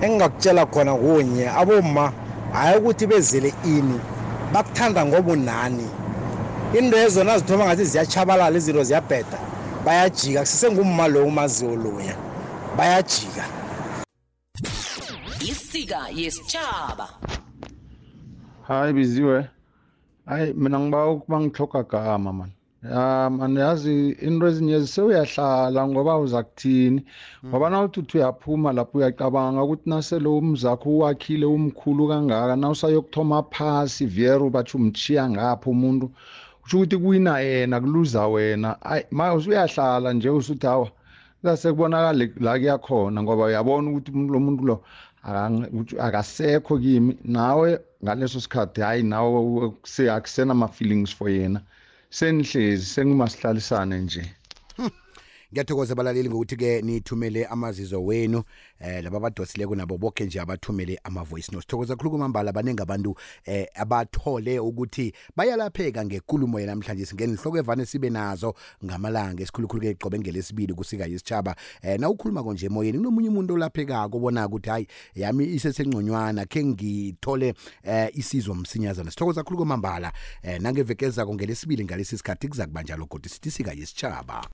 engingakutshela 0.02 0.66
khona 0.66 0.94
kunye 0.96 1.46
aboma 1.62 2.06
hhayi 2.54 2.78
ukuthi 2.80 3.06
bezele 3.08 3.50
ini 3.74 4.00
bakuthanda 4.54 5.02
ngobunani 5.06 5.88
into 6.78 6.96
ezo 7.06 7.22
nazithoma 7.28 7.64
ngathi 7.66 7.86
ziyatshabalala 7.92 8.56
izinto 8.60 8.84
ziyabheda 8.90 9.38
bayajika 9.86 10.40
kusesengumma 10.44 11.04
lo 11.14 11.20
umaziyo 11.32 11.74
loya 11.84 12.16
bayajika 12.78 13.44
isika 15.52 16.00
yesitshaba 16.20 17.08
hayi 18.68 18.94
biziwe 18.94 19.40
hayi 20.26 20.54
mina 20.62 20.78
ngiba 20.80 21.12
ukuba 21.14 21.36
ngihloga 21.42 21.80
gama 22.04 22.34
mani 22.34 22.56
um 22.90 23.34
andiyazi 23.46 23.96
into 24.28 24.44
ezinye 24.50 24.78
sewuyahlala 24.94 25.82
ngoba 25.90 26.14
uza 26.26 26.42
kuthini 26.48 27.02
hmm. 27.02 27.50
ngoba 27.50 27.66
mm. 27.68 27.72
nawuthi 27.74 27.98
uthi 28.02 28.16
uyaphuma 28.18 28.70
lapho 28.78 28.96
uyacabanga 28.98 29.62
ukuthi 29.66 29.88
nasele 29.92 30.28
umzakho 30.28 30.88
uwakhile 30.90 31.46
umkhulu 31.46 32.04
kangaka 32.10 32.56
na 32.58 32.68
usayokuthoma 32.74 33.38
phasi 33.54 34.06
vero 34.10 34.46
batsho 34.54 34.76
umtshiya 34.82 35.24
ngapho 35.30 35.68
umuntu 35.76 36.06
kusho 36.62 36.76
ukuthi 36.78 36.98
kuwina 37.04 37.32
yena 37.46 37.78
kuluza 37.82 38.26
wena 38.34 38.70
ayi 38.92 39.04
ma 39.12 39.30
usuyahlala 39.38 40.10
nje 40.18 40.30
usuthi 40.34 40.66
hawa 40.68 40.88
kuzasekubonakale 41.42 42.32
la 42.42 42.52
kuyakhona 42.60 43.22
ngoba 43.24 43.44
uyabona 43.46 43.86
ukuthi 43.94 44.10
lo 44.34 44.40
muntu 44.46 44.62
lo 44.66 44.76
akasekho 46.02 46.80
kimi 46.84 47.14
nawe 47.30 47.78
ngaleso 48.04 48.42
sikhathi 48.42 48.82
hhayi 48.82 49.04
nawe 49.06 49.30
akusenama-feelings 50.18 51.12
for 51.18 51.30
yena 51.30 51.62
senihlezi 52.20 52.86
sengumasihlalisane 52.94 53.98
nje 54.06 54.22
ngiyathokoza 55.54 55.92
abalaleli 55.94 56.30
ngokuthi-ke 56.30 56.82
nithumele 56.82 57.46
amazizo 57.46 58.04
wenu 58.06 58.44
eh 58.80 59.04
laba 59.04 59.18
abadosileko 59.18 59.76
nabo 59.76 59.98
bokhe 59.98 60.26
nje 60.26 60.42
abathumele 60.42 61.00
ama-voice 61.04 61.52
notes 61.52 61.68
thokoza 61.68 61.96
khulu 61.96 62.12
kumambala 62.12 62.52
baningi 62.52 62.82
abantu 62.82 63.16
eh 63.46 63.68
abathole 63.76 64.60
ukuthi 64.60 65.14
bayalapheka 65.36 66.06
ngekulumo 66.06 66.60
yanamhlanje 66.60 67.06
singeninhloko 67.06 67.58
evane 67.58 67.86
sibe 67.86 68.10
nazo 68.10 68.56
ngamalanga 68.86 69.44
esikhulukhulu-ke 69.44 69.94
qobe 70.04 70.20
ngelesibili 70.20 70.74
kusika 70.74 71.06
yesitshaba 71.06 71.56
eh 71.82 72.00
na 72.00 72.10
ukhuluma-ko 72.10 72.54
nje 72.54 72.66
emoyeni 72.66 72.98
kunomunye 72.98 73.30
umuntu 73.30 73.54
olaphekako 73.54 74.18
obona 74.18 74.48
ukuthi 74.48 74.70
hayi 74.70 74.88
yami 75.16 75.46
isesengconywana 75.46 76.46
khe 76.46 76.64
ngithole 76.64 77.54
eh 77.84 78.08
isizo 78.14 78.56
msinyazana 78.56 79.12
sithokoza 79.12 79.44
khulu 79.44 79.58
kumambala 79.58 80.14
eh 80.44 80.62
nangevekezako 80.62 81.36
ngelesibili 81.36 81.86
ngalesi 81.86 82.18
sikhathi 82.18 82.48
kuza 82.48 82.66
kuba 82.66 82.82
njalo 82.84 83.06
godi 83.06 83.30
sithi 83.30 83.52
sika 83.52 83.72
yesitshaba 83.74 84.44